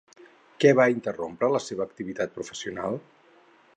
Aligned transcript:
Què 0.63 0.71
va 0.79 0.87
interrompre 0.93 1.49
la 1.57 1.61
seva 1.67 1.85
activitat 1.91 2.33
professional? 2.39 2.99